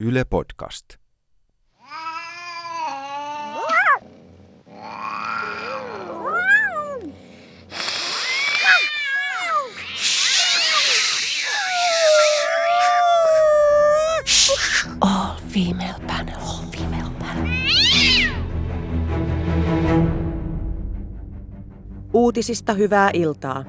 Yle 0.00 0.24
Podcast. 0.24 0.96
All 15.00 15.36
female 15.48 16.00
panel. 16.06 16.36
All 16.40 16.64
female 16.76 17.10
panel. 17.18 17.48
Uutisista 22.12 22.72
hyvää 22.74 23.10
iltaa. 23.12 23.64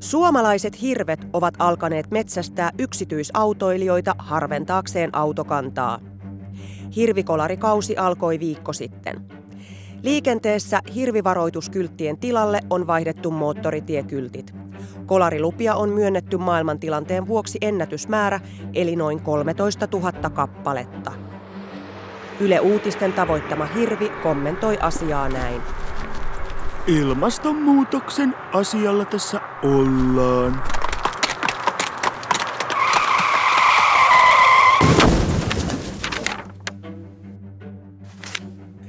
Suomalaiset 0.00 0.82
hirvet 0.82 1.26
ovat 1.32 1.54
alkaneet 1.58 2.10
metsästää 2.10 2.70
yksityisautoilijoita 2.78 4.14
harventaakseen 4.18 5.10
autokantaa. 5.12 5.98
Hirvikolarikausi 6.96 7.96
alkoi 7.96 8.40
viikko 8.40 8.72
sitten. 8.72 9.28
Liikenteessä 10.02 10.80
hirvivaroituskylttien 10.94 12.18
tilalle 12.18 12.60
on 12.70 12.86
vaihdettu 12.86 13.30
moottoritiekyltit. 13.30 14.54
Kolarilupia 15.06 15.74
on 15.74 15.88
myönnetty 15.88 16.36
maailmantilanteen 16.38 17.26
vuoksi 17.26 17.58
ennätysmäärä, 17.60 18.40
eli 18.74 18.96
noin 18.96 19.20
13 19.20 19.88
000 19.92 20.12
kappaletta. 20.30 21.12
Yle 22.40 22.60
Uutisten 22.60 23.12
tavoittama 23.12 23.64
hirvi 23.64 24.08
kommentoi 24.22 24.78
asiaa 24.80 25.28
näin. 25.28 25.62
Ilmastonmuutoksen 26.86 28.34
asialla 28.52 29.04
tässä 29.04 29.40
ollaan. 29.62 30.62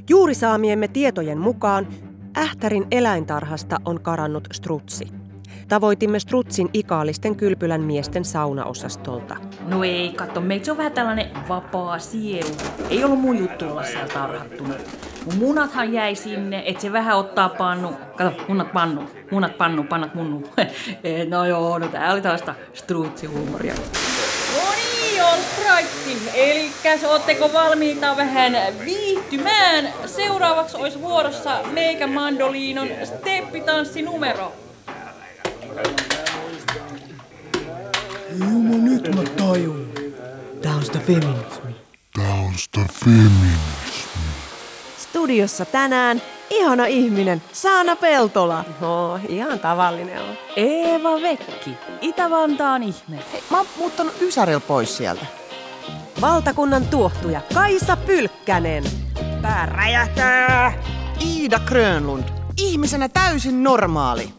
Juuri 0.10 0.36
saamiemme 0.36 0.88
tietojen 0.88 1.38
mukaan 1.38 1.88
Ähtärin 2.38 2.88
eläintarhasta 2.92 3.78
on 3.86 4.02
karannut 4.02 4.48
strutsi. 4.52 5.08
Tavoitimme 5.68 6.20
strutsin 6.20 6.70
ikaalisten 6.74 7.36
kylpylän 7.36 7.82
miesten 7.82 8.26
saunaosastolta. 8.26 9.36
No 9.68 9.84
ei, 9.84 10.14
katso, 10.14 10.42
meitä 10.42 10.72
on 10.72 10.78
vähän 10.78 10.92
tällainen 10.92 11.28
vapaa 11.50 12.00
sielu. 12.00 12.50
Ei 12.90 13.04
ollut 13.04 13.20
mun 13.20 13.38
juttu 13.38 13.66
olla 13.66 13.84
siellä 13.84 14.08
tarhattuna. 14.08 14.74
Mun 15.26 15.38
munathan 15.38 15.94
jäi 15.94 16.16
sinne, 16.16 16.64
et 16.66 16.82
se 16.82 16.92
vähän 16.92 17.18
ottaa 17.18 17.50
pannu. 17.50 17.94
Kato, 18.16 18.44
munat 18.48 18.74
pannu, 18.74 19.10
munat 19.32 19.58
pannu, 19.58 19.84
pannat 19.84 20.16
munnu. 20.16 20.44
Eh, 21.04 21.28
no 21.28 21.46
joo, 21.46 21.78
no 21.80 21.88
tää 21.88 22.14
oli 22.14 22.22
tällaista 22.22 22.56
strutsihuumoria. 22.74 23.74
No 23.74 24.72
niin, 24.76 25.24
all 25.24 25.42
righti. 25.58 26.30
Elikkäs, 26.34 27.04
ootteko 27.04 27.54
valmiita 27.54 28.18
vähän 28.18 28.54
viihtymään? 28.86 29.90
Seuraavaksi 30.06 30.78
olisi 30.78 31.02
vuorossa 31.02 31.60
meikä 31.72 32.08
mandoliinon 32.08 32.88
steppitansinumero. 33.04 34.54
Jumo, 38.40 38.78
nyt 38.78 39.16
mä 39.16 39.24
tajun. 39.24 39.92
Tää 40.62 40.76
on 40.76 40.86
sitä 40.86 41.00
feminismi. 41.00 41.76
Tää 42.18 42.34
on 42.34 42.54
sitä 42.56 42.82
feminismi. 43.06 43.71
Studiossa 45.32 45.66
tänään 45.66 46.22
ihana 46.50 46.86
ihminen, 46.86 47.42
Saana 47.54 47.96
Peltola. 47.96 48.66
No, 48.82 49.20
ihan 49.30 49.60
tavallinen 49.60 50.22
on. 50.22 50.38
Eeva 50.56 51.22
Vekki, 51.22 51.78
Itä-Vantaan 52.02 52.84
ihme. 52.84 53.20
Hei, 53.34 53.44
mä 53.52 53.58
oon 53.58 53.66
muuttanut 53.78 54.14
Ysäril 54.22 54.60
pois 54.60 54.98
sieltä. 54.98 55.26
Valtakunnan 56.22 56.86
tuohtuja 56.88 57.42
Kaisa 57.54 57.98
Pylkkänen. 57.98 58.84
Pää 59.42 59.66
räjähtää. 59.66 60.74
Iida 61.22 61.60
Grönlund, 61.60 62.24
ihmisenä 62.58 63.10
täysin 63.10 63.64
normaali. 63.64 64.34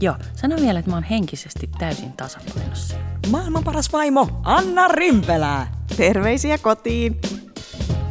Joo, 0.00 0.14
sano 0.34 0.56
vielä, 0.56 0.78
että 0.78 0.90
mä 0.90 0.96
oon 0.96 1.04
henkisesti 1.04 1.70
täysin 1.78 2.12
tasapainossa. 2.12 2.96
Maailman 3.30 3.64
paras 3.64 3.92
vaimo, 3.92 4.28
Anna 4.42 4.88
Rimpelää. 4.88 5.72
Terveisiä 5.96 6.58
kotiin. 6.58 7.20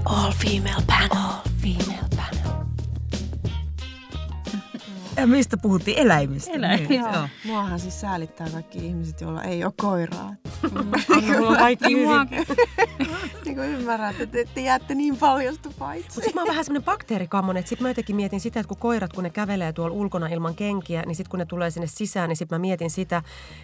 All 0.06 0.32
female 0.32 0.84
panel. 0.88 1.10
All 1.12 1.42
female 1.62 2.07
Ja 5.18 5.28
mistä 5.28 5.58
puhuttiin? 5.58 5.98
Eläimistä. 5.98 6.52
Eläimistä. 6.52 6.90
Niin, 6.90 7.02
joo. 7.14 7.28
Muahan 7.46 7.80
siis 7.80 8.02
säälittää 8.02 8.50
kaikki 8.50 8.78
ihmiset, 8.86 9.22
joilla 9.22 9.44
ei 9.44 9.64
ole 9.64 9.74
koiraa. 9.82 10.36
Mulla 11.28 11.50
on 11.50 11.58
kaikki 11.58 11.94
hyvin. 11.94 12.08
Niin 13.48 13.56
kuin 13.58 13.70
ymmärrät, 13.70 14.22
että 14.22 14.38
te 14.54 14.62
jäätte 14.62 14.96
niin 14.96 15.18
paljosta 15.18 15.70
paitsi. 15.80 16.08
Mutta 16.08 16.14
sitten 16.14 16.36
mä 16.36 16.42
oon 16.42 16.48
vähän 16.48 16.66
semmoinen 16.66 16.86
bakteerikammonen, 16.86 17.60
että 17.60 17.70
sitten 17.70 17.84
mä 17.84 17.90
jotenkin 17.90 18.16
mietin 18.16 18.40
sitä, 18.40 18.60
että 18.60 18.68
kun 18.68 18.78
koirat, 18.78 19.14
kun 19.14 19.24
ne 19.24 19.30
kävelee 19.30 19.74
tuolla 19.74 19.96
ulkona 19.96 20.28
ilman 20.28 20.56
kenkiä, 20.56 21.04
niin 21.06 21.16
sitten 21.16 21.30
kun 21.32 21.40
ne 21.40 21.46
tulee 21.46 21.72
sinne 21.72 21.88
sisään, 21.88 22.30
niin 22.30 22.38
sitten 22.38 22.56
mä 22.56 22.60
mietin 22.60 22.90
sitä, 22.90 23.22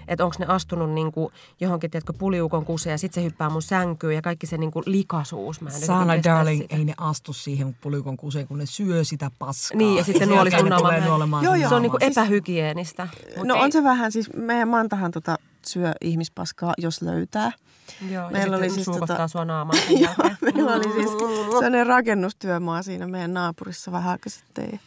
että 0.07 0.23
onko 0.25 0.35
ne 0.39 0.45
astunut 0.45 0.91
niinku 0.91 1.31
johonkin, 1.59 1.91
tiedätkö, 1.91 2.13
puliukon 2.13 2.65
kuseen 2.65 2.91
ja 2.93 2.97
sitten 2.97 3.21
se 3.23 3.25
hyppää 3.25 3.49
mun 3.49 3.61
sänkyyn 3.61 4.15
ja 4.15 4.21
kaikki 4.21 4.47
se 4.47 4.57
niinku 4.57 4.81
likaisuus. 4.85 5.61
Mä 5.61 5.69
en 5.69 5.75
kestä 5.75 6.23
darling, 6.23 6.61
sitä. 6.61 6.75
ei 6.75 6.85
ne 6.85 6.93
astu 6.97 7.33
siihen 7.33 7.75
pulikon 7.81 8.17
kuseen, 8.17 8.47
kun 8.47 8.57
ne 8.57 8.65
syö 8.65 9.03
sitä 9.03 9.31
paskaa. 9.39 9.77
Niin, 9.77 9.97
ja 9.97 10.03
sitten 10.03 10.29
tulee 10.29 10.63
naamaan. 10.69 11.03
nuolemaan 11.03 11.43
Joo, 11.43 11.53
sun 11.53 11.61
joo. 11.61 11.69
Se 11.69 11.75
on 11.75 11.81
niinku 11.81 11.97
naamaan. 11.97 12.11
epähygienistä. 12.11 13.07
Mut 13.37 13.47
No 13.47 13.55
ei- 13.55 13.61
on 13.61 13.71
se 13.71 13.83
vähän, 13.83 14.11
siis 14.11 14.29
meidän 14.35 14.67
Mantahan 14.67 15.11
tota 15.11 15.35
syö 15.67 15.91
ihmispaskaa, 16.01 16.73
jos 16.77 17.01
löytää. 17.01 17.51
Joo, 18.11 18.29
meillä 18.29 18.55
ja 18.55 18.57
oli 18.57 18.69
siis 18.69 18.87
tota- 18.87 19.27
sua 19.27 19.45
jälkeen. 19.99 20.37
meillä 20.41 20.75
oli 20.75 20.93
siis 20.93 21.11
sellainen 21.51 21.87
rakennustyömaa 21.87 22.83
siinä 22.83 23.07
meidän 23.07 23.33
naapurissa 23.33 23.91
vähän 23.91 24.11
aikaa 24.11 24.29
sitten. 24.29 24.69
Ja 24.71 24.79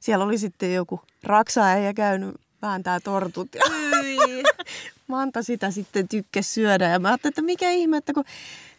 siellä 0.00 0.24
oli 0.24 0.38
sitten 0.38 0.74
joku 0.74 1.00
raksaäijä 1.22 1.94
käynyt 1.94 2.34
vääntää 2.62 3.00
tortut. 3.00 3.48
Ja 3.54 3.60
Manta 5.06 5.42
sitä 5.42 5.70
sitten 5.70 6.08
tykkäsi 6.08 6.50
syödä. 6.50 6.88
Ja 6.88 6.98
mä 6.98 7.08
ajattelin, 7.08 7.32
että 7.32 7.42
mikä 7.42 7.70
ihme, 7.70 7.96
että 7.96 8.12
kun 8.12 8.24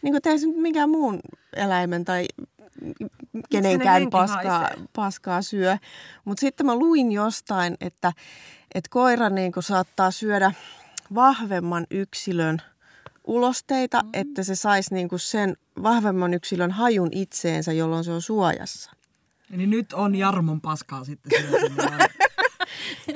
niin 0.02 0.14
eihän 0.24 0.40
se 0.40 0.46
nyt 0.46 0.56
mikään 0.56 0.90
muun 0.90 1.20
eläimen 1.56 2.04
tai 2.04 2.26
kenenkään 3.50 4.10
paskaa, 4.10 4.58
haisee? 4.60 4.84
paskaa 4.96 5.42
syö. 5.42 5.76
Mutta 6.24 6.40
sitten 6.40 6.66
mä 6.66 6.76
luin 6.76 7.12
jostain, 7.12 7.76
että, 7.80 8.12
että 8.74 8.88
koira 8.90 9.30
niin 9.30 9.52
saattaa 9.60 10.10
syödä 10.10 10.52
vahvemman 11.14 11.86
yksilön 11.90 12.62
ulosteita, 13.24 14.02
mm. 14.02 14.08
että 14.12 14.42
se 14.42 14.54
saisi 14.54 14.94
niin 14.94 15.08
kuin 15.08 15.20
sen 15.20 15.56
vahvemman 15.82 16.34
yksilön 16.34 16.70
hajun 16.70 17.08
itseensä, 17.12 17.72
jolloin 17.72 18.04
se 18.04 18.12
on 18.12 18.22
suojassa. 18.22 18.92
Niin 19.50 19.70
nyt 19.70 19.92
on 19.92 20.14
Jarmon 20.14 20.60
paskaa 20.60 21.04
sitten. 21.04 21.44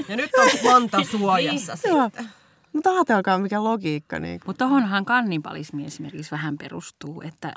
Ja 0.08 0.16
nyt 0.16 0.30
on 0.38 0.48
Manta 0.64 1.04
suojassa 1.10 1.88
Joo. 1.88 2.04
sitten. 2.04 2.28
Mutta 2.72 2.90
ajatelkaa, 2.90 3.38
mikä 3.38 3.64
logiikka. 3.64 4.18
Niin 4.18 4.40
Mutta 4.46 4.64
tohonhan 4.64 5.04
kannibalismi 5.04 5.84
esimerkiksi 5.84 6.30
vähän 6.30 6.58
perustuu, 6.58 7.22
että, 7.22 7.52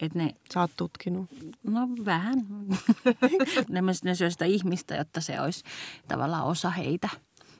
että 0.00 0.18
ne, 0.18 0.34
sä 0.54 0.60
oot 0.60 0.70
tutkinut. 0.76 1.30
no 1.62 1.88
vähän, 2.04 2.34
ne, 3.68 3.80
ne 4.04 4.14
syö 4.14 4.30
sitä 4.30 4.44
ihmistä, 4.44 4.94
jotta 4.94 5.20
se 5.20 5.40
olisi 5.40 5.64
tavallaan 6.08 6.44
osa 6.44 6.70
heitä. 6.70 7.08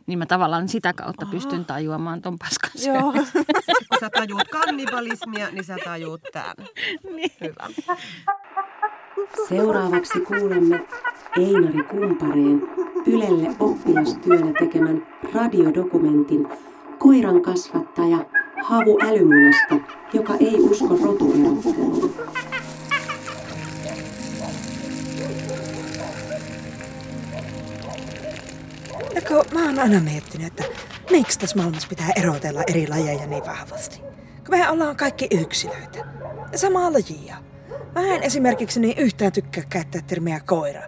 Niin 0.07 0.19
mä 0.19 0.27
tavallaan 0.27 0.69
sitä 0.69 0.93
kautta 0.93 1.27
pystyn 1.31 1.65
tajuamaan 1.65 2.23
ton 2.23 2.39
paskan 2.39 2.71
Joo. 2.87 3.13
Kun 3.89 3.99
sä 4.01 4.11
tajuut 4.11 4.49
kannibalismia, 4.49 5.51
niin 5.51 5.65
sä 5.65 5.77
tajuut 5.85 6.21
tämän. 6.33 6.57
Hyvä. 7.41 7.69
Seuraavaksi 9.49 10.21
kuulemme 10.21 10.87
Einari 11.37 11.83
Kumpareen 11.83 12.63
Ylelle 13.07 13.57
oppilastyönä 13.61 14.53
tekemän 14.59 15.07
radiodokumentin 15.35 16.49
Koiran 16.99 17.43
kasvattaja 17.43 18.27
Havu 18.65 18.99
Älymunasta, 19.03 19.75
joka 20.13 20.35
ei 20.35 20.55
usko 20.61 20.99
rotuerotteluun. 21.05 22.15
Kun 29.33 29.61
mä 29.61 29.67
oon 29.67 29.79
aina 29.79 30.01
miettinyt, 30.01 30.47
että 30.47 30.65
miksi 31.11 31.39
tässä 31.39 31.57
maailmassa 31.57 31.89
pitää 31.89 32.09
erotella 32.17 32.63
eri 32.67 32.89
lajeja 32.89 33.27
niin 33.27 33.47
vahvasti. 33.47 34.01
Kun 34.37 34.51
mehän 34.51 34.73
ollaan 34.73 34.97
kaikki 34.97 35.29
yksilöitä. 35.31 35.99
Ja 36.53 36.59
samaa 36.59 36.93
lajia. 36.93 37.37
Mä 37.95 38.15
en 38.15 38.23
esimerkiksi 38.23 38.81
niin 38.81 38.99
yhtään 38.99 39.33
tykkää 39.33 39.65
käyttää 39.69 40.01
termiä 40.07 40.41
koira. 40.41 40.81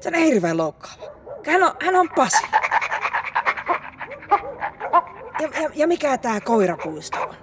Se 0.00 0.08
on 0.08 0.14
hirveän 0.14 0.56
loukkaava. 0.56 1.02
Hän 1.46 1.62
on, 1.62 1.72
hän 1.80 1.96
on 1.96 2.08
pasi. 2.16 2.42
Ja, 5.40 5.62
ja, 5.62 5.70
ja 5.74 5.86
mikä 5.86 6.18
tää 6.18 6.40
koirapuisto 6.40 7.22
on? 7.22 7.34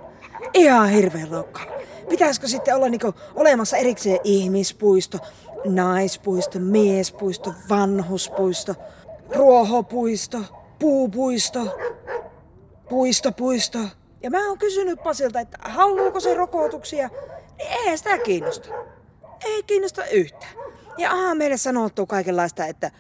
Ihan 0.54 0.90
hirveän 0.90 1.32
loukkaava. 1.32 1.72
Pitäisikö 2.10 2.48
sitten 2.48 2.76
olla 2.76 2.90
niinku 2.90 3.14
olemassa 3.36 3.78
erikseen 3.78 4.20
ihmispuisto, 4.24 5.18
naispuisto, 5.66 6.60
miespuisto, 6.60 7.54
vanhuspuisto, 7.70 8.76
ruohopuisto, 9.36 10.38
puupuisto, 10.80 11.78
puistopuisto. 12.90 13.80
Ja 14.24 14.30
mä 14.30 14.48
oon 14.48 14.58
kysynyt 14.58 15.04
Pasilta, 15.04 15.40
että 15.40 15.58
haluuko 15.62 16.20
se 16.20 16.34
rokotuksia, 16.34 17.10
niin 17.58 17.70
ei 17.90 17.98
sitä 17.98 18.18
kiinnosta. 18.18 18.70
Ei 19.46 19.64
kiinnosta 19.64 20.06
yhtään. 20.06 20.52
Ja 20.98 21.12
aha, 21.12 21.36
meille 21.36 21.58
sanottu 21.58 22.06
kaikenlaista, 22.06 22.66
että 22.66 22.92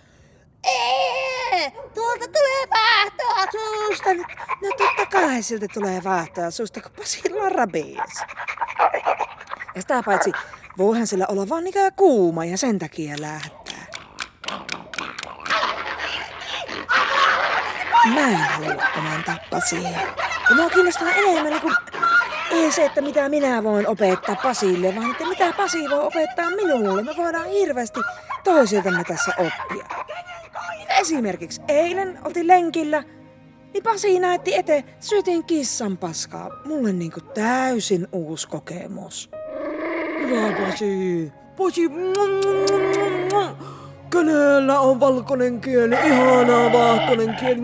Ee, 0.68 1.72
tuolta 1.72 2.26
tulee 2.28 2.68
vaahtoa 2.70 3.52
suusta. 3.52 4.14
No 4.14 4.70
totta 4.78 5.06
kai 5.12 5.44
siltä 5.44 5.66
tulee 5.74 6.02
vaahtoa 6.04 6.52
suusta, 6.52 6.81
kun 6.81 6.92
Pasilla 6.92 7.44
on 7.44 7.52
rabies. 7.52 8.24
Ja 9.76 9.81
sitä 9.81 10.04
paitsi 10.06 10.31
voihan 10.78 11.08
sillä 11.08 11.26
olla 11.28 11.50
vaan 11.50 11.68
ikään 11.68 11.94
kuuma 11.94 12.46
ja 12.46 12.58
sen 12.58 12.80
takia 12.80 13.16
lähtää. 13.20 13.86
Mä 18.06 18.28
en 18.28 18.36
halua 18.36 18.84
tämän 18.96 19.24
tappasia. 19.25 20.00
Kun 20.48 20.57
mua 20.57 20.69
kiinnostaa 20.69 21.12
enemmän 21.12 21.51
niin 21.51 21.62
kuin, 21.62 21.75
ei 22.51 22.72
se, 22.72 22.86
että 22.86 23.01
mitä 23.01 23.30
minä 23.30 23.63
voin 23.63 23.88
opettaa 23.88 24.36
Pasille, 24.36 24.96
vaan 24.96 25.12
että 25.12 25.25
mitä 25.25 25.54
Pasi 25.57 25.90
voi 25.90 26.00
opettaa 26.00 26.50
minulle. 26.50 27.04
Me 27.04 27.12
voidaan 27.18 27.50
hirveästi 27.50 28.00
toisiltamme 28.44 29.04
tässä 29.04 29.31
oppia. 29.38 29.86
Esimerkiksi 31.00 31.62
eilen 31.68 32.19
oltiin 32.25 32.48
lenkillä, 32.48 33.04
niin 33.74 33.84
Pasi 33.84 34.19
näytti 34.19 34.56
eteen, 34.56 34.84
syötiin 35.00 35.44
kissan 35.44 35.98
paskaa. 35.98 36.50
Mulle 36.66 36.92
niinku 36.92 37.22
täysin 37.22 38.07
uusi 38.12 38.48
kokemus. 38.48 39.30
Hyvä 40.19 40.52
Pasi. 40.52 41.31
Pasi. 41.57 41.90
Kenellä 44.10 44.80
on 44.80 45.00
valkoinen 45.00 45.62
kieli? 45.62 45.95
Ihanaa 46.06 46.74
valkoinen 46.74 47.36
kieli. 47.36 47.62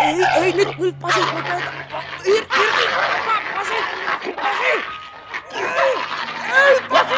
Ei, 0.00 0.24
ei 0.44 0.52
nyt, 0.52 0.78
nyt 0.78 0.98
Pasi, 1.00 1.20
lopeta. 1.20 1.54
Ir, 2.24 2.42
irti, 2.42 2.86
Pa- 3.26 3.54
Pasi, 3.54 3.74
Pasi. 4.36 4.84
Ei, 6.54 6.80
Pasi. 6.88 7.14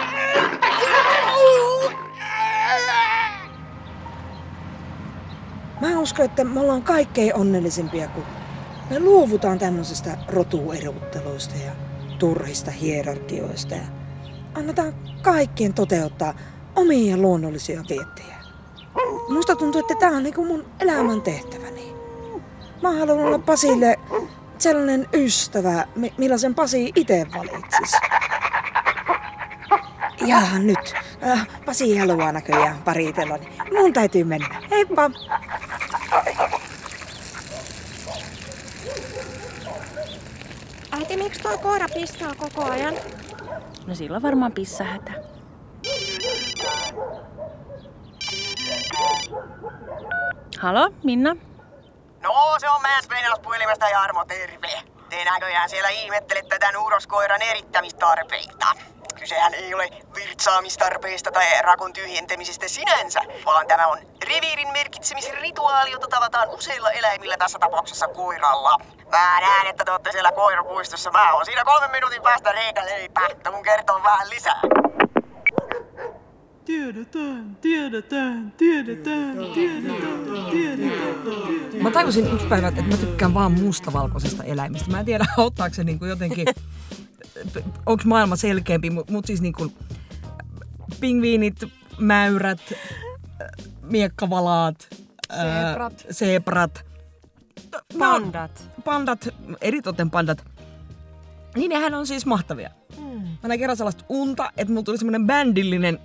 Mä 5.80 5.98
uskon, 6.00 6.25
että 6.25 6.44
me 6.44 6.60
ollaan 6.60 6.82
kaikkein 6.82 7.34
onnellisimpia, 7.34 8.08
kun 8.08 8.25
me 8.90 9.00
luovutaan 9.00 9.58
tämmöisestä 9.58 10.19
rotuerotteluista 10.28 11.54
ja 11.66 11.72
turhista 12.19 12.70
hierarkioista 12.70 13.75
ja 13.75 13.82
annetaan 14.54 14.92
kaikkien 15.22 15.75
toteuttaa 15.75 16.34
omia 16.76 17.16
luonnollisia 17.16 17.84
viettejä. 17.88 18.36
Musta 19.28 19.56
tuntuu, 19.56 19.80
että 19.80 19.94
tää 19.94 20.10
on 20.10 20.22
niinku 20.22 20.44
mun 20.44 20.64
elämän 20.80 21.22
tehtäväni. 21.22 21.68
Mä 22.82 22.92
haluan 22.98 23.19
olla 23.26 23.38
Pasille 23.38 23.96
sellainen 24.58 25.06
ystävä, 25.14 25.84
mi- 25.96 26.14
millaisen 26.19 26.54
Pasi 26.54 26.92
itse 26.96 27.26
valitsis. 27.36 27.92
Ja 30.26 30.40
nyt. 30.58 30.94
Äh, 31.26 31.46
Pasi 31.66 31.96
haluaa 31.98 32.32
näköjään 32.32 32.78
paritella, 32.84 33.36
niin 33.36 33.52
mun 33.78 33.92
täytyy 33.92 34.25
mennä. 34.25 34.60
Heippa! 34.70 35.10
Äiti, 40.92 41.16
miksi 41.16 41.40
tuo 41.42 41.58
koira 41.58 41.86
pistää 41.94 42.32
koko 42.34 42.70
ajan? 42.70 42.94
No 43.86 43.94
silloin 43.94 44.22
varmaan 44.22 44.52
pissahätä. 44.52 45.12
Halo, 50.58 50.90
Minna? 51.04 51.36
No, 52.28 52.58
se 52.58 52.70
on 52.70 52.80
puhelimesta 53.42 53.88
Jarmo, 53.88 54.25
terve. 54.25 54.82
Te 55.08 55.25
näköjään 55.25 55.69
siellä 55.69 55.88
ihmettelette 55.88 56.58
tämän 56.58 56.76
uroskoiran 56.76 57.42
erittämistarpeita. 57.42 58.66
Kysehän 59.19 59.54
ei 59.54 59.75
ole 59.75 59.88
virtsaamistarpeesta 60.14 61.30
tai 61.30 61.62
rakon 61.62 61.92
tyhjentämisestä 61.92 62.69
sinänsä, 62.69 63.20
vaan 63.44 63.66
tämä 63.66 63.86
on 63.86 63.98
reviirin 64.26 64.72
merkitsemisrituaali, 64.72 65.90
jota 65.90 66.06
tavataan 66.06 66.48
useilla 66.48 66.90
eläimillä, 66.90 67.36
tässä 67.36 67.58
tapauksessa 67.58 68.08
koiralla. 68.08 68.78
Mä 69.10 69.40
näen, 69.40 69.66
että 69.66 69.84
te 69.84 69.90
olette 69.90 70.12
siellä 70.12 70.32
koirapuistossa. 70.32 71.10
Mä 71.10 71.32
oon 71.32 71.44
siinä 71.44 71.64
kolmen 71.64 71.90
minuutin 71.90 72.22
päästä 72.22 72.52
reikäleipä, 72.52 73.20
että 73.30 73.50
mun 73.50 73.62
kertoo 73.62 74.02
vähän 74.02 74.30
lisää. 74.30 74.60
Tiedetään, 76.69 77.56
tiedetään, 77.61 78.53
tiedetään, 78.56 79.37
tiedetään, 79.55 80.50
tiedetään. 80.50 81.82
Mä 81.82 81.91
tajusin 81.91 82.32
yksi 82.32 82.47
päivä, 82.47 82.69
että 82.69 82.82
mä 82.82 82.97
tykkään 82.97 83.35
vaan 83.35 83.53
mustavalkoisesta 83.53 84.44
eläimistä. 84.44 84.91
Mä 84.91 85.00
en 85.00 85.05
tiedä, 85.05 85.26
auttaako 85.37 85.75
se 85.75 85.85
niinku 85.85 86.05
jotenkin, 86.05 86.47
onko 87.87 88.03
maailma 88.06 88.37
selkeämpi, 88.37 88.91
mutta 88.91 89.12
mut 89.12 89.25
siis 89.26 89.41
niinku 89.41 89.73
pingviinit, 91.00 91.65
mäyrät, 91.99 92.73
miekkavalaat, 93.82 94.88
ää, 95.29 95.64
Seeprat. 95.64 96.06
seeprat 96.11 96.85
Pandat. 97.99 98.71
pandat, 98.85 99.29
eritoten 99.61 100.11
pandat, 100.11 100.44
niin 101.56 101.69
nehän 101.69 101.94
on 101.94 102.06
siis 102.06 102.26
mahtavia. 102.26 102.71
Mä 103.43 103.49
näin 103.49 103.61
kerran 103.61 103.76
sellaista 103.76 104.05
unta, 104.09 104.53
että 104.56 104.73
mulla 104.73 104.85
tuli 104.85 104.99
semmoinen 104.99 105.26
bändillinen 105.26 105.99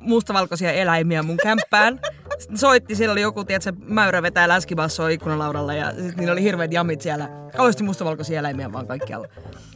mustavalkoisia 0.00 0.72
eläimiä 0.72 1.22
mun 1.22 1.36
kämppään. 1.36 2.00
Sitten 2.38 2.58
soitti, 2.58 2.94
siellä 2.94 3.12
oli 3.12 3.20
joku, 3.20 3.44
tiedätkö, 3.44 3.72
mäyrä 3.84 4.22
vetää 4.22 4.48
läskibassoa 4.48 5.08
ikkunalaudalla 5.08 5.74
ja 5.74 5.90
sitten 5.90 6.14
niillä 6.16 6.32
oli 6.32 6.42
hirveät 6.42 6.72
jamit 6.72 7.00
siellä. 7.00 7.28
Kauheasti 7.56 7.82
mustavalkoisia 7.82 8.38
eläimiä 8.38 8.72
vaan 8.72 8.86
kaikkialla. 8.86 9.28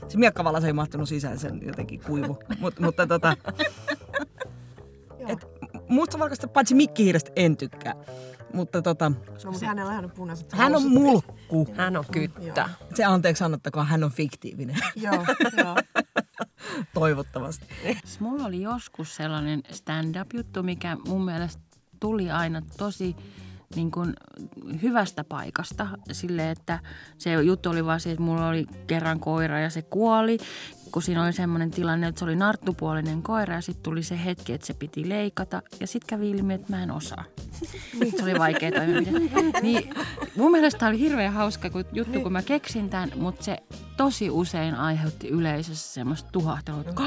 Se 0.09 0.19
miekkavallas 0.19 0.65
ei 0.65 0.73
mahtunut 0.73 1.09
sisään, 1.09 1.39
sen 1.39 1.61
jotenkin 1.67 2.01
kuivu. 2.01 2.39
Mut, 2.59 2.81
mutta 2.81 3.07
tota... 3.07 3.37
Et 5.29 5.39
mustavalkoista 5.89 6.49
paitsi 6.49 6.75
mikkihiirestä 6.75 7.31
en 7.37 7.57
tykkää. 7.57 7.95
Mutta 8.53 8.83
tota, 8.83 9.13
Se 9.39 9.49
on, 9.49 9.55
mutta 9.55 9.67
hänellä 9.67 9.93
hän 9.93 10.05
on 10.05 10.11
punaiset 10.11 10.53
hän 10.53 10.77
on 10.77 10.89
mulkku. 10.89 11.69
Hän 11.77 11.97
on 11.97 12.05
kyttä. 12.13 12.69
Se 12.95 13.05
anteeksi 13.05 13.45
annettakoon, 13.45 13.87
hän 13.87 14.05
on 14.05 14.11
fiktiivinen. 14.11 14.77
Joo, 14.97 15.25
joo. 15.57 15.77
Toivottavasti. 16.95 17.67
Siis 18.05 18.21
Mulla 18.21 18.47
oli 18.47 18.63
joskus 18.63 19.17
sellainen 19.17 19.63
stand-up-juttu, 19.71 20.63
mikä 20.63 20.97
mun 21.09 21.25
mielestä 21.25 21.63
tuli 22.01 22.31
aina 22.31 22.63
tosi 22.79 23.17
niin 23.77 23.91
kuin 23.91 24.15
hyvästä 24.83 25.25
paikasta. 25.25 25.89
Sille, 26.13 26.51
että 26.51 26.79
se 27.19 27.33
juttu 27.43 27.71
oli 27.71 27.85
vaan 27.85 28.01
se, 28.01 28.11
että 28.11 28.23
mulla 28.23 28.49
oli 28.49 28.67
kerran 28.87 29.21
koira 29.21 29.61
ja 29.61 29.71
se 29.71 29.83
kuoli. 29.83 30.39
Kun 30.95 31.03
siinä 31.03 31.25
oli 31.25 31.33
semmoinen 31.33 31.71
tilanne, 31.71 32.07
että 32.07 32.19
se 32.19 32.25
oli 32.25 32.37
narttupuolinen 32.37 33.23
koira 33.23 33.55
ja 33.55 33.61
sitten 33.61 33.83
tuli 33.83 34.03
se 34.03 34.25
hetki, 34.25 34.53
että 34.53 34.67
se 34.67 34.75
piti 34.75 35.09
leikata. 35.09 35.63
Ja 35.81 35.87
sitten 35.87 36.07
kävi 36.09 36.31
ilmi, 36.31 36.55
että 36.55 36.67
mä 36.77 36.83
en 36.83 36.91
osaa. 36.91 37.25
Se 38.17 38.23
oli 38.23 38.39
vaikea 38.39 38.73
toimenpide. 38.73 39.21
Niin, 39.63 39.95
mun 40.37 40.51
mielestä 40.53 40.79
tää 40.79 40.89
oli 40.89 40.99
hirveän 40.99 41.33
hauska 41.33 41.71
kun, 41.71 41.85
juttu, 41.93 42.21
kun 42.21 42.33
mä 42.33 42.43
keksin 42.43 42.91
tämän, 42.91 43.13
mutta 43.17 43.45
se 43.45 43.57
tosi 43.97 44.31
usein 44.31 44.75
aiheutti 44.75 45.29
yleisössä 45.29 45.95
semmoista 45.95 46.31
tuhahtelua. 46.33 46.81
että 46.81 47.03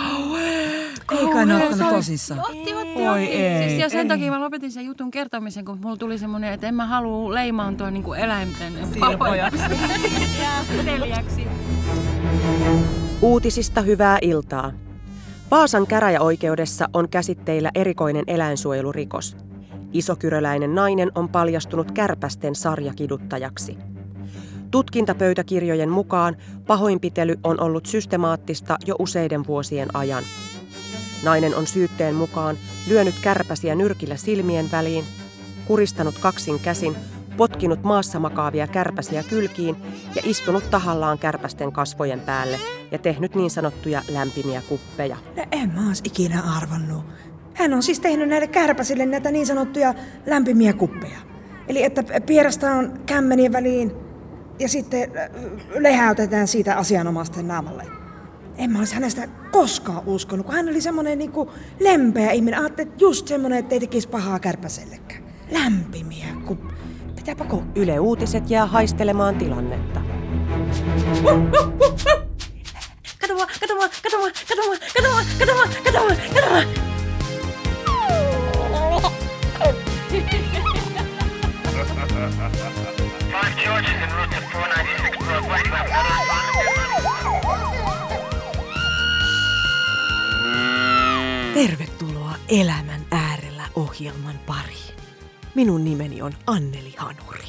Ei 1.11 1.27
kai 1.33 1.45
ne 1.45 1.55
ottanut 1.55 1.93
tosissaan. 1.93 2.39
Otti, 2.39 2.73
otti, 2.73 3.07
Oi 3.07 3.23
otti. 3.23 3.35
ei, 3.35 3.69
siis 3.69 3.81
ja 3.81 3.89
sen 3.89 3.99
ei. 3.99 4.07
takia 4.07 4.31
mä 4.31 4.39
lopetin 4.39 4.71
sen 4.71 4.85
jutun 4.85 5.11
kertomisen, 5.11 5.65
kun 5.65 5.79
mulla 5.81 5.97
tuli 5.97 6.17
semmoinen, 6.17 6.53
että 6.53 6.67
en 6.67 6.75
mä 6.75 6.85
halua 6.85 7.33
leimaantua 7.33 7.91
niinku 7.91 8.13
eläinten 8.13 8.73
Silpojaksi. 8.93 9.63
Teliäksi. 10.85 11.47
Uutisista 13.21 13.81
hyvää 13.81 14.17
iltaa. 14.21 14.71
Vaasan 15.51 15.87
käräjäoikeudessa 15.87 16.89
on 16.93 17.09
käsitteillä 17.09 17.71
erikoinen 17.75 18.23
eläinsuojelurikos. 18.27 19.37
Isokyröläinen 19.93 20.75
nainen 20.75 21.11
on 21.15 21.29
paljastunut 21.29 21.91
kärpästen 21.91 22.55
sarjakiduttajaksi. 22.55 23.77
Tutkintapöytäkirjojen 24.71 25.89
mukaan 25.89 26.35
pahoinpitely 26.67 27.35
on 27.43 27.61
ollut 27.61 27.85
systemaattista 27.85 28.77
jo 28.85 28.95
useiden 28.99 29.47
vuosien 29.47 29.95
ajan. 29.95 30.23
Nainen 31.23 31.55
on 31.55 31.67
syytteen 31.67 32.15
mukaan 32.15 32.57
lyönyt 32.87 33.15
kärpäsiä 33.21 33.75
nyrkillä 33.75 34.15
silmien 34.15 34.71
väliin, 34.71 35.05
kuristanut 35.65 36.15
kaksin 36.19 36.59
käsin, 36.59 36.95
potkinut 37.37 37.83
maassa 37.83 38.19
makaavia 38.19 38.67
kärpäsiä 38.67 39.23
kylkiin 39.23 39.75
ja 40.15 40.21
istunut 40.25 40.69
tahallaan 40.71 41.17
kärpästen 41.19 41.71
kasvojen 41.71 42.19
päälle 42.19 42.59
ja 42.91 42.97
tehnyt 42.97 43.35
niin 43.35 43.49
sanottuja 43.49 44.01
lämpimiä 44.09 44.61
kuppeja. 44.69 45.17
No 45.37 45.43
en 45.51 45.69
mä 45.69 45.87
ois 45.87 46.01
ikinä 46.03 46.43
arvannut. 46.57 47.05
Hän 47.53 47.73
on 47.73 47.83
siis 47.83 47.99
tehnyt 47.99 48.29
näille 48.29 48.47
kärpäsille 48.47 49.05
näitä 49.05 49.31
niin 49.31 49.45
sanottuja 49.45 49.93
lämpimiä 50.25 50.73
kuppeja. 50.73 51.17
Eli 51.67 51.83
että 51.83 52.03
pierastaan 52.25 52.99
kämmenien 53.05 53.53
väliin 53.53 53.91
ja 54.59 54.69
sitten 54.69 55.11
äh, 55.17 55.29
lehäytetään 55.79 56.47
siitä 56.47 56.75
asianomaisten 56.75 57.47
naamalle. 57.47 57.83
En 58.57 58.71
mä 58.71 58.79
olisi 58.79 58.95
hänestä 58.95 59.27
koskaan 59.51 60.03
uskonut, 60.05 60.45
kun 60.45 60.55
hän 60.55 60.69
oli 60.69 60.81
semmoinen 60.81 61.17
niinku 61.17 61.51
lempeä 61.79 62.31
ihminen. 62.31 62.59
Ajattelin, 62.59 62.91
että 62.91 63.03
just 63.03 63.27
semmoinen, 63.27 63.59
että 63.59 63.75
ei 63.75 63.79
tekisi 63.79 64.09
pahaa 64.09 64.39
kärpäsellekään. 64.39 65.23
Lämpimiä 65.51 66.27
kuppeja. 66.45 66.76
Pitääpä 67.27 67.49
kokeilla. 67.49 67.71
Yle 67.75 67.99
Uutiset 67.99 68.49
jää 68.49 68.65
haistelemaan 68.65 69.35
tilannetta. 69.35 70.01
Kato 73.21 73.33
mua, 73.33 73.47
kato 73.59 73.75
mua, 73.75 73.89
kato 74.03 74.17
mua, 74.17 74.29
kato 74.49 74.63
mua, 74.65 74.77
kato 74.93 75.09
mua, 75.09 75.21
kato 75.39 75.53
mua, 75.53 75.67
kato 75.83 75.99
mua, 75.99 76.15
kato 76.33 76.49
mua. 76.49 76.63
Tervetuloa 91.53 92.35
Elämän 92.49 93.05
äärellä 93.11 93.63
ohjelman 93.75 94.39
pariin. 94.45 94.86
Minun 95.57 95.85
nimeni 95.85 96.21
on 96.21 96.33
Anneli 96.47 96.95
Hanuri. 96.97 97.45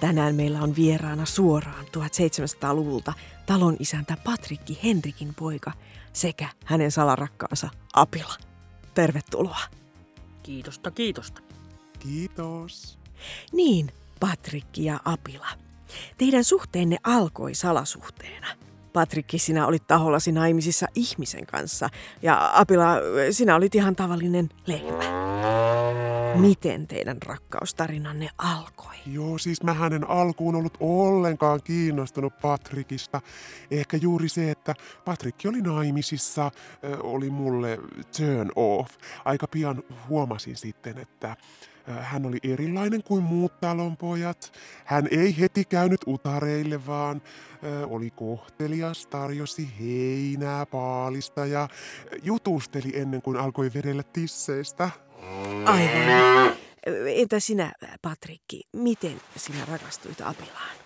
Tänään 0.00 0.34
meillä 0.34 0.60
on 0.60 0.76
vieraana 0.76 1.26
suoraan 1.26 1.84
1700-luvulta 1.84 3.12
talon 3.46 3.76
isäntä 3.78 4.16
Patrikki 4.24 4.78
Henrikin 4.84 5.34
poika 5.34 5.72
sekä 6.12 6.48
hänen 6.64 6.90
salarakkaansa 6.90 7.68
Apila. 7.94 8.34
Tervetuloa. 8.94 9.60
Kiitosta, 10.42 10.90
kiitosta. 10.90 11.40
Kiitos. 11.98 12.98
Niin, 13.52 13.92
Patrikki 14.20 14.84
ja 14.84 15.00
Apila. 15.04 15.48
Teidän 16.18 16.44
suhteenne 16.44 16.96
alkoi 17.04 17.54
salasuhteena. 17.54 18.46
Patrikki, 18.92 19.38
sinä 19.38 19.66
olit 19.66 19.86
tahollasi 19.86 20.32
naimisissa 20.32 20.86
ihmisen 20.94 21.46
kanssa 21.46 21.88
ja 22.22 22.50
Apila, 22.54 22.94
sinä 23.30 23.56
olit 23.56 23.74
ihan 23.74 23.96
tavallinen 23.96 24.48
lehmä. 24.66 25.27
Miten 26.40 26.86
teidän 26.86 27.16
rakkaustarinanne 27.26 28.28
alkoi? 28.38 28.94
Joo, 29.06 29.38
siis 29.38 29.62
mä 29.62 29.76
en 29.94 30.10
alkuun 30.10 30.54
ollut 30.54 30.76
ollenkaan 30.80 31.60
kiinnostunut 31.64 32.38
Patrikista. 32.42 33.20
Ehkä 33.70 33.96
juuri 33.96 34.28
se, 34.28 34.50
että 34.50 34.74
Patrikki 35.04 35.48
oli 35.48 35.60
naimisissa, 35.60 36.50
oli 37.02 37.30
mulle 37.30 37.78
turn 38.16 38.50
off. 38.56 38.90
Aika 39.24 39.46
pian 39.46 39.82
huomasin 40.08 40.56
sitten, 40.56 40.98
että 40.98 41.36
hän 42.00 42.26
oli 42.26 42.38
erilainen 42.42 43.02
kuin 43.02 43.22
muut 43.22 43.60
talonpojat. 43.60 44.52
Hän 44.84 45.08
ei 45.10 45.40
heti 45.40 45.64
käynyt 45.64 46.00
utareille, 46.06 46.86
vaan 46.86 47.22
oli 47.86 48.10
kohtelias, 48.10 49.06
tarjosi 49.06 49.70
heinää 49.80 50.66
paalista 50.66 51.46
ja 51.46 51.68
jutusteli 52.22 52.92
ennen 52.94 53.22
kuin 53.22 53.36
alkoi 53.36 53.70
vedellä 53.74 54.02
tisseistä. 54.02 54.90
Aivan. 55.64 56.56
Entä 57.06 57.40
sinä, 57.40 57.72
Patrikki, 58.02 58.60
miten 58.72 59.20
sinä 59.36 59.64
rakastuit 59.70 60.20
Apilaan? 60.20 60.76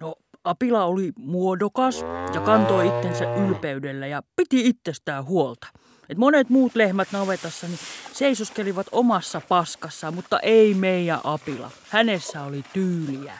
No, 0.00 0.14
Apila 0.44 0.84
oli 0.84 1.12
muodokas 1.16 2.04
ja 2.34 2.40
kantoi 2.40 2.88
itsensä 2.88 3.34
ylpeydellä 3.34 4.06
ja 4.06 4.22
piti 4.36 4.68
itsestään 4.68 5.24
huolta. 5.24 5.66
Et 6.08 6.18
monet 6.18 6.50
muut 6.50 6.74
lehmät 6.74 7.08
navetassa 7.12 7.66
niin 7.66 7.78
seisoskelivat 8.12 8.86
omassa 8.92 9.40
paskassaan, 9.48 10.14
mutta 10.14 10.40
ei 10.40 10.74
meidän 10.74 11.20
Apila. 11.24 11.70
Hänessä 11.88 12.42
oli 12.42 12.64
tyyliä. 12.72 13.38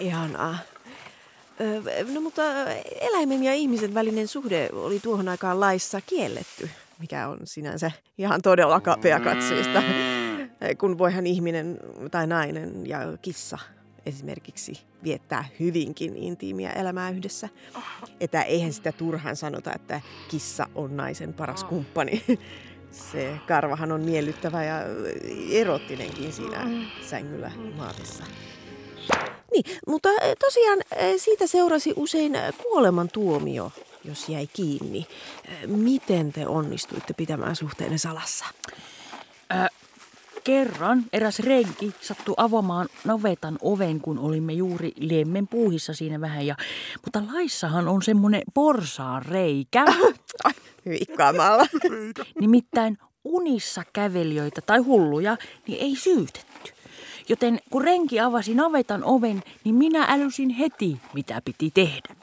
Ihanaa. 0.00 0.58
No 2.14 2.20
mutta 2.20 2.42
eläimen 3.00 3.44
ja 3.44 3.54
ihmisen 3.54 3.94
välinen 3.94 4.28
suhde 4.28 4.70
oli 4.72 5.00
tuohon 5.00 5.28
aikaan 5.28 5.60
laissa 5.60 6.00
kielletty, 6.00 6.70
mikä 7.00 7.28
on 7.28 7.38
sinänsä 7.44 7.90
ihan 8.18 8.42
todella 8.42 8.80
kapea 8.80 9.20
katseista, 9.20 9.82
kun 10.78 10.98
voihan 10.98 11.26
ihminen 11.26 11.78
tai 12.10 12.26
nainen 12.26 12.86
ja 12.86 12.98
kissa 13.22 13.58
esimerkiksi 14.06 14.80
viettää 15.04 15.44
hyvinkin 15.60 16.16
intiimiä 16.16 16.70
elämää 16.70 17.10
yhdessä. 17.10 17.48
Että 18.20 18.42
eihän 18.42 18.72
sitä 18.72 18.92
turhaan 18.92 19.36
sanota, 19.36 19.72
että 19.74 20.00
kissa 20.30 20.66
on 20.74 20.96
naisen 20.96 21.34
paras 21.34 21.64
kumppani. 21.64 22.24
Se 22.90 23.32
karvahan 23.48 23.92
on 23.92 24.00
miellyttävä 24.00 24.64
ja 24.64 24.80
erottinenkin 25.50 26.32
siinä 26.32 26.68
sängyllä 27.02 27.50
maatessa. 27.76 28.24
Niin, 29.52 29.64
mutta 29.86 30.08
tosiaan 30.38 30.78
siitä 31.16 31.46
seurasi 31.46 31.92
usein 31.96 32.32
kuolemantuomio, 32.62 33.72
jos 34.04 34.28
jäi 34.28 34.46
kiinni. 34.46 35.06
Miten 35.66 36.32
te 36.32 36.46
onnistuitte 36.46 37.14
pitämään 37.14 37.56
suhteenne 37.56 37.98
salassa? 37.98 38.44
Äh, 39.52 39.68
Kerran 40.44 41.04
eräs 41.12 41.38
renki 41.38 41.92
sattui 42.00 42.34
avaamaan 42.36 42.88
navetan 43.04 43.58
oven, 43.62 44.00
kun 44.00 44.18
olimme 44.18 44.52
juuri 44.52 44.92
lemmen 44.96 45.48
puuhissa 45.48 45.94
siinä 45.94 46.20
vähän. 46.20 46.46
Ja, 46.46 46.56
mutta 47.04 47.22
laissahan 47.32 47.88
on 47.88 48.02
semmoinen 48.02 48.42
porsaan 48.54 49.24
reikä. 49.26 49.84
Ai, 50.44 50.52
vikkaamalla. 50.86 51.66
Nimittäin 52.40 52.98
unissa 53.24 53.82
kävelijöitä 53.92 54.60
tai 54.60 54.78
hulluja, 54.78 55.36
niin 55.66 55.80
ei 55.80 55.96
syytetty. 55.96 56.72
Joten 57.28 57.60
kun 57.70 57.82
renki 57.82 58.20
avasi 58.20 58.54
navetan 58.54 59.04
oven, 59.04 59.42
niin 59.64 59.74
minä 59.74 60.06
älysin 60.08 60.50
heti, 60.50 60.96
mitä 61.14 61.42
piti 61.44 61.70
tehdä. 61.70 62.14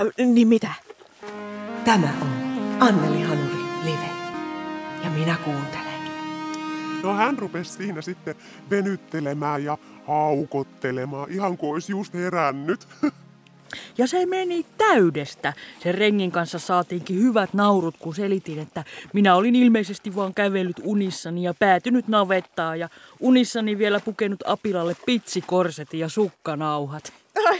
Äh, 0.00 0.26
niin 0.26 0.48
mitä? 0.48 0.72
Tämä 1.84 2.08
on 2.22 2.28
Anneli 2.80 3.22
Hanuri 3.22 3.64
Live. 3.84 4.10
Ja 5.04 5.10
minä 5.10 5.36
kuuntelen. 5.44 5.92
No 7.02 7.14
hän 7.14 7.38
rupesi 7.38 7.72
siinä 7.72 8.02
sitten 8.02 8.34
venyttelemään 8.70 9.64
ja 9.64 9.78
haukottelemaan, 10.06 11.30
ihan 11.30 11.56
kuin 11.56 11.72
olisi 11.72 11.92
just 11.92 12.14
herännyt. 12.14 12.88
Ja 13.98 14.06
se 14.06 14.26
meni 14.26 14.66
täydestä. 14.78 15.52
Sen 15.82 15.94
rengin 15.94 16.32
kanssa 16.32 16.58
saatiinkin 16.58 17.18
hyvät 17.18 17.54
naurut, 17.54 17.96
kun 17.98 18.14
selitin, 18.14 18.58
että 18.58 18.84
minä 19.12 19.34
olin 19.34 19.56
ilmeisesti 19.56 20.14
vaan 20.14 20.34
kävellyt 20.34 20.80
unissani 20.82 21.42
ja 21.42 21.54
päätynyt 21.54 22.08
navettaa 22.08 22.76
ja 22.76 22.88
unissani 23.20 23.78
vielä 23.78 24.00
pukenut 24.00 24.40
apilalle 24.46 24.96
pitsikorsetin 25.06 26.00
ja 26.00 26.08
sukkanauhat. 26.08 27.12
Ai, 27.46 27.58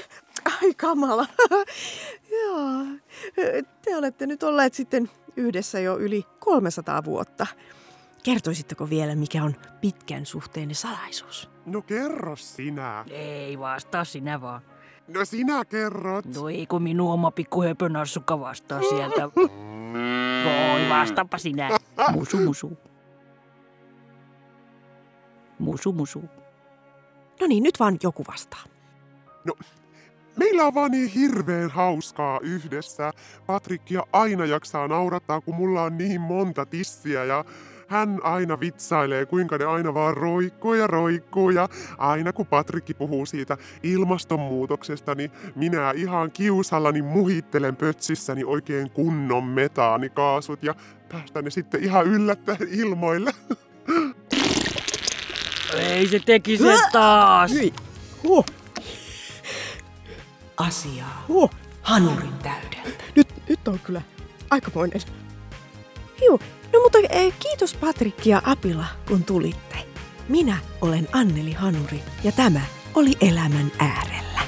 ai 0.62 0.74
kamala. 0.74 1.26
Joo. 2.42 2.84
Te 3.82 3.96
olette 3.96 4.26
nyt 4.26 4.42
olleet 4.42 4.74
sitten 4.74 5.10
yhdessä 5.36 5.80
jo 5.80 5.98
yli 5.98 6.24
300 6.38 7.04
vuotta. 7.04 7.46
Kertoisitteko 8.22 8.90
vielä, 8.90 9.14
mikä 9.14 9.44
on 9.44 9.54
pitkän 9.80 10.26
suhteenne 10.26 10.74
salaisuus? 10.74 11.50
No 11.66 11.82
kerro 11.82 12.36
sinä. 12.36 13.04
Ei 13.10 13.58
vastaa 13.58 14.04
sinä 14.04 14.40
vaan. 14.40 14.62
No 15.08 15.24
sinä 15.24 15.64
kerrot. 15.64 16.24
No 16.34 16.48
ei 16.48 16.66
kun 16.66 16.82
minun 16.82 17.12
oma 17.12 17.30
pikku 17.30 17.62
höpönassukka 17.62 18.40
vastaa 18.40 18.80
sieltä. 18.82 19.30
Voi 20.44 20.88
vastaapa 20.88 21.38
sinä. 21.38 21.70
Musu 22.14 22.36
musu. 22.36 22.78
Musu 25.58 25.92
musu. 25.92 26.24
No 27.40 27.46
niin, 27.46 27.62
nyt 27.62 27.80
vaan 27.80 27.98
joku 28.02 28.24
vastaa. 28.28 28.62
No, 29.44 29.54
meillä 30.36 30.64
on 30.64 30.74
vaan 30.74 30.90
niin 30.90 31.08
hirveän 31.08 31.70
hauskaa 31.70 32.40
yhdessä. 32.42 33.12
Patrikkia 33.46 34.02
aina 34.12 34.44
jaksaa 34.44 34.88
naurattaa, 34.88 35.40
kun 35.40 35.54
mulla 35.54 35.82
on 35.82 35.98
niin 35.98 36.20
monta 36.20 36.66
tissiä 36.66 37.24
ja 37.24 37.44
hän 37.88 38.20
aina 38.22 38.60
vitsailee, 38.60 39.26
kuinka 39.26 39.58
ne 39.58 39.64
aina 39.64 39.94
vaan 39.94 40.16
roikkuu 40.16 40.74
ja 40.74 40.86
roikkuu. 40.86 41.50
Ja 41.50 41.68
aina 41.98 42.32
kun 42.32 42.46
Patrikki 42.46 42.94
puhuu 42.94 43.26
siitä 43.26 43.56
ilmastonmuutoksesta, 43.82 45.14
niin 45.14 45.30
minä 45.54 45.92
ihan 45.96 46.30
kiusallani 46.30 47.02
muhittelen 47.02 47.76
pötsissäni 47.76 48.44
oikein 48.44 48.90
kunnon 48.90 49.44
metaanikaasut 49.44 50.62
ja 50.62 50.74
päästän 51.08 51.44
ne 51.44 51.50
sitten 51.50 51.84
ihan 51.84 52.06
yllättäen 52.06 52.68
ilmoille. 52.70 53.32
Ei 55.78 56.06
se 56.06 56.18
teki 56.18 56.58
se 56.58 56.78
taas. 56.92 57.52
Hyi. 57.52 57.72
Huh. 58.22 58.44
Asiaa. 60.62 61.24
Huh. 61.28 61.50
Hanurin 61.82 62.38
täydeltä. 62.42 63.04
Nyt, 63.16 63.28
nyt 63.48 63.68
on 63.68 63.78
kyllä 63.78 64.02
aikamoinen. 64.50 65.00
Juu, 66.26 66.40
No 66.72 66.80
mutta 66.82 66.98
eh, 67.10 67.34
kiitos 67.38 67.74
Patrikki 67.74 68.30
ja 68.30 68.42
Apila, 68.44 68.84
kun 69.08 69.24
tulitte. 69.24 69.76
Minä 70.28 70.56
olen 70.80 71.08
Anneli 71.12 71.52
Hanuri 71.52 72.02
ja 72.24 72.32
tämä 72.32 72.60
oli 72.94 73.12
Elämän 73.20 73.72
äärellä. 73.78 74.40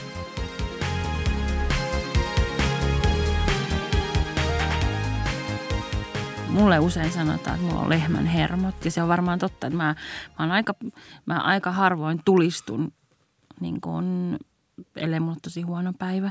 Mulle 6.48 6.78
usein 6.78 7.12
sanotaan, 7.12 7.56
että 7.56 7.66
mulla 7.66 7.80
on 7.80 7.88
lehmän 7.88 8.26
hermot 8.26 8.84
ja 8.84 8.90
se 8.90 9.02
on 9.02 9.08
varmaan 9.08 9.38
totta, 9.38 9.66
että 9.66 9.76
mä, 9.76 9.94
mä, 10.38 10.52
aika, 10.52 10.74
mä 11.26 11.38
aika 11.38 11.72
harvoin 11.72 12.20
tulistun 12.24 12.92
niin 13.60 13.80
kuin 13.80 14.38
ellei 14.96 15.20
mulla 15.20 15.36
tosi 15.42 15.62
huono 15.62 15.92
päivä. 15.98 16.30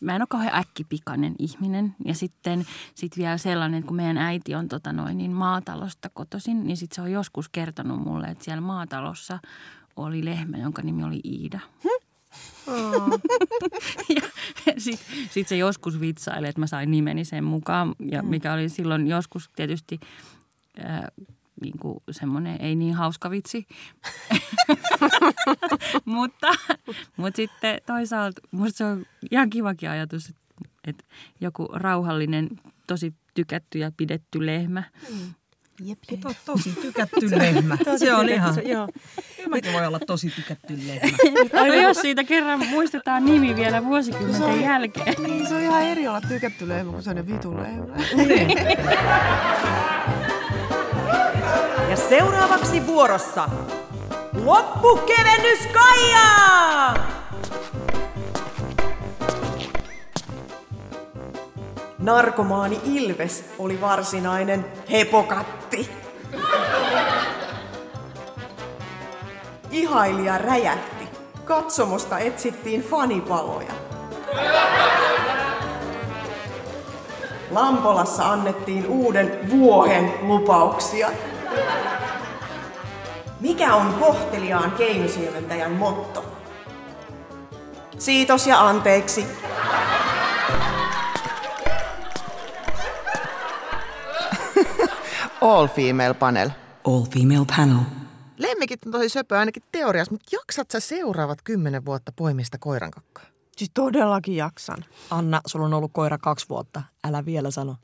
Mä 0.00 0.16
en 0.16 0.22
ole 0.22 0.26
kauhean 0.28 0.58
äkkipikainen 0.58 1.34
ihminen. 1.38 1.94
Ja 2.04 2.14
sitten 2.14 2.66
sit 2.94 3.16
vielä 3.16 3.38
sellainen, 3.38 3.78
että 3.78 3.88
kun 3.88 3.96
meidän 3.96 4.18
äiti 4.18 4.54
on 4.54 4.68
tota 4.68 4.92
noin, 4.92 5.18
niin 5.18 5.32
maatalosta 5.32 6.10
kotoisin, 6.14 6.64
niin 6.64 6.76
sitten 6.76 6.94
se 6.96 7.02
on 7.02 7.12
joskus 7.12 7.48
kertonut 7.48 8.00
mulle, 8.00 8.26
että 8.26 8.44
siellä 8.44 8.60
maatalossa 8.60 9.38
oli 9.96 10.24
lehmä, 10.24 10.56
jonka 10.56 10.82
nimi 10.82 11.04
oli 11.04 11.20
Iida. 11.24 11.60
Hm? 11.82 12.02
ja 14.16 14.22
sitten 14.78 15.06
sit 15.30 15.48
se 15.48 15.56
joskus 15.56 16.00
vitsaili, 16.00 16.48
että 16.48 16.60
mä 16.60 16.66
sain 16.66 16.90
nimeni 16.90 17.24
sen 17.24 17.44
mukaan, 17.44 17.94
ja 18.10 18.22
mikä 18.22 18.52
oli 18.52 18.68
silloin 18.68 19.06
joskus 19.06 19.50
tietysti 19.56 20.00
äh, 20.84 21.00
niin 21.62 21.78
kuin 21.78 21.98
semmoinen 22.10 22.60
ei 22.60 22.74
niin 22.76 22.94
hauska 22.94 23.30
vitsi. 23.30 23.66
mutta, 26.04 26.48
mutta 27.16 27.36
sitten 27.36 27.80
toisaalta 27.86 28.40
musta 28.50 28.78
se 28.78 28.84
on 28.84 29.04
ihan 29.30 29.50
kivakin 29.50 29.90
ajatus, 29.90 30.28
että, 30.28 30.40
että 30.86 31.04
joku 31.40 31.68
rauhallinen, 31.72 32.48
tosi 32.86 33.14
tykätty 33.34 33.78
ja 33.78 33.92
pidetty 33.96 34.46
lehmä 34.46 34.82
Jep, 35.84 35.98
jep. 36.10 36.20
To, 36.20 36.34
tosi 36.46 36.72
tykätty 36.82 37.38
lehmä. 37.38 37.78
se 37.96 38.14
on 38.14 38.28
ihan. 38.28 38.54
Se, 38.54 38.60
joo. 38.60 38.88
Mäkin 39.48 39.72
voi 39.72 39.86
olla 39.86 40.00
tosi 40.00 40.30
tykätty 40.30 40.78
lehmä. 40.86 41.16
no 41.68 41.74
jos 41.74 41.96
siitä 42.00 42.24
kerran 42.24 42.66
muistetaan 42.68 43.24
nimi 43.24 43.56
vielä 43.56 43.84
vuosikymmenten 43.84 44.42
on- 44.42 44.60
jälkeen. 44.60 45.14
Niin, 45.22 45.46
se 45.48 45.54
on 45.54 45.60
ihan 45.60 45.82
eri 45.82 46.08
olla 46.08 46.20
tykätty 46.20 46.68
lehmä 46.68 46.90
kuin 46.92 47.02
sellainen 47.02 47.34
vitu 47.34 47.56
lehmä. 47.56 47.94
Ja 51.92 51.96
seuraavaksi 51.96 52.86
vuorossa 52.86 53.48
loppukevennys 54.44 55.58
Kaija! 55.72 56.94
Narkomaani 61.98 62.80
Ilves 62.84 63.44
oli 63.58 63.80
varsinainen 63.80 64.66
hepokatti. 64.90 65.90
Ihailija 69.70 70.38
räjähti. 70.38 71.08
Katsomosta 71.44 72.18
etsittiin 72.18 72.82
fanipaloja. 72.82 73.72
Lampolassa 77.50 78.24
annettiin 78.24 78.86
uuden 78.86 79.50
vuohen 79.50 80.12
lupauksia. 80.22 81.10
Mikä 83.40 83.74
on 83.74 83.94
kohteliaan 83.94 84.70
keinosilmentäjän 84.70 85.72
motto? 85.72 86.24
Siitos 87.98 88.46
ja 88.46 88.68
anteeksi. 88.68 89.26
All 95.40 95.66
female 95.68 96.14
panel. 96.14 96.50
All 96.84 97.02
female 97.02 97.44
panel. 97.56 97.78
Lemmikit 98.38 98.86
on 98.86 98.92
tosi 98.92 99.08
söpö 99.08 99.38
ainakin 99.38 99.62
teoriassa, 99.72 100.12
mutta 100.14 100.36
jaksat 100.36 100.70
sä 100.70 100.80
seuraavat 100.80 101.38
kymmenen 101.44 101.84
vuotta 101.84 102.12
poimista 102.16 102.58
koiran 102.58 102.90
kakkaa? 102.90 103.24
Siis 103.56 103.70
todellakin 103.74 104.36
jaksan. 104.36 104.84
Anna, 105.10 105.40
sulla 105.46 105.66
on 105.66 105.74
ollut 105.74 105.92
koira 105.94 106.18
kaksi 106.18 106.48
vuotta. 106.48 106.82
Älä 107.04 107.24
vielä 107.24 107.50
sano. 107.50 107.76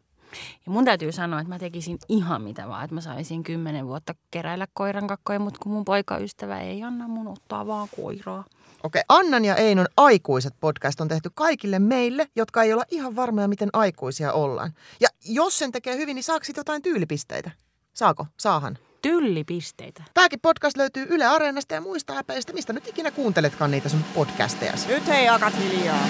Ja 0.67 0.73
mun 0.73 0.85
täytyy 0.85 1.13
sanoa, 1.13 1.41
että 1.41 1.49
mä 1.49 1.59
tekisin 1.59 1.99
ihan 2.09 2.43
mitä 2.43 2.69
vaan, 2.69 2.85
että 2.85 2.95
mä 2.95 3.01
saisin 3.01 3.43
kymmenen 3.43 3.87
vuotta 3.87 4.15
keräillä 4.31 4.67
koiran 4.75 5.07
kakkoja, 5.07 5.39
mutta 5.39 5.61
kun 5.63 5.73
mun 5.73 5.85
poikaystävä 5.85 6.61
ei 6.61 6.83
anna 6.83 7.09
mun 7.09 7.29
ottaa 7.29 7.67
vaan 7.67 7.89
koiraa. 7.97 8.45
Okei, 8.83 9.03
Annan 9.09 9.45
ja 9.45 9.57
Einon 9.57 9.87
aikuiset 9.97 10.55
podcast 10.61 11.01
on 11.01 11.09
tehty 11.09 11.31
kaikille 11.35 11.79
meille, 11.79 12.29
jotka 12.37 12.63
ei 12.63 12.73
olla 12.73 12.85
ihan 12.91 13.17
varmoja, 13.17 13.49
miten 13.49 13.69
aikuisia 13.73 14.33
ollaan. 14.33 14.73
Ja 15.01 15.09
jos 15.25 15.59
sen 15.59 15.73
tekee 15.73 15.97
hyvin, 15.97 16.15
niin 16.15 16.25
saako 16.25 16.45
sit 16.45 16.57
jotain 16.57 16.83
tyylipisteitä? 16.83 17.51
Saako? 17.95 18.27
Saahan. 18.39 18.79
Tyllipisteitä. 19.03 20.03
Tämäkin 20.15 20.41
podcast 20.41 20.77
löytyy 20.77 21.07
Yle 21.11 21.27
Areenasta 21.27 21.75
ja 21.75 21.81
muista 21.81 22.19
äpeistä, 22.19 22.53
mistä 22.53 22.73
nyt 22.73 22.89
ikinä 22.89 23.11
kuunteletkaan 23.11 23.71
niitä 23.71 23.89
sun 23.89 24.05
podcasteja. 24.15 24.73
Nyt 24.89 25.07
hei 25.07 25.29
akat 25.29 25.55
hiljaa. 25.59 26.05